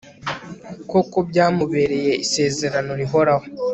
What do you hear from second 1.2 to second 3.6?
byamubereye isezerano rihoraho